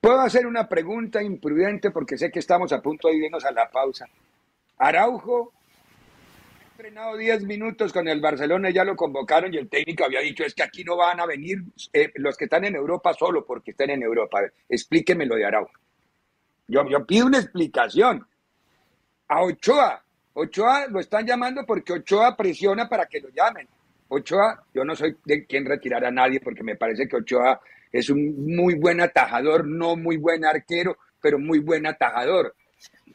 [0.00, 3.70] puedo hacer una pregunta imprudente porque sé que estamos a punto de irnos a la
[3.70, 4.06] pausa.
[4.78, 5.52] Araujo
[6.72, 10.54] entrenado 10 minutos con el Barcelona ya lo convocaron y el técnico había dicho es
[10.54, 11.62] que aquí no van a venir
[11.92, 14.40] eh, los que están en Europa solo porque estén en Europa.
[14.68, 15.72] explíqueme lo de Araujo.
[16.66, 18.26] Yo pido una explicación.
[19.28, 20.02] A Ochoa,
[20.32, 23.68] Ochoa lo están llamando porque Ochoa presiona para que lo llamen.
[24.12, 27.60] Ochoa, yo no soy de quien retirar a nadie porque me parece que Ochoa
[27.90, 32.54] es un muy buen atajador, no muy buen arquero, pero muy buen atajador.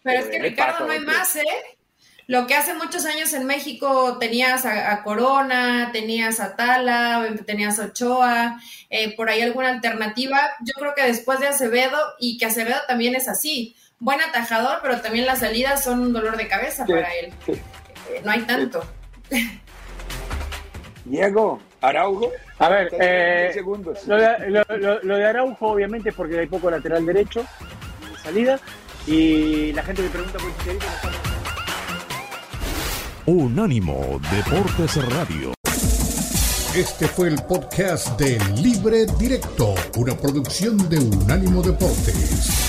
[0.02, 1.78] Pero es que Ricardo no hay más, ¿eh?
[2.26, 7.86] Lo que hace muchos años en México tenías a, Corona, tenías a Tala, tenías a
[7.86, 10.42] Ochoa, eh, por ahí alguna alternativa.
[10.62, 15.00] Yo creo que después de Acevedo, y que Acevedo también es así, buen atajador, pero
[15.00, 17.34] también las salidas son un dolor de cabeza para él.
[17.48, 18.84] Eh, no hay tanto.
[21.10, 22.32] Diego, Araujo.
[22.60, 23.52] A ver, eh,
[24.08, 28.60] lo, de, lo, de, Araujo obviamente es porque hay poco lateral derecho de salida
[29.06, 30.86] y la gente me pregunta por Chicharito
[33.26, 35.54] Unánimo Deportes Radio.
[36.76, 42.67] Este fue el podcast de Libre Directo, una producción de Unánimo Deportes.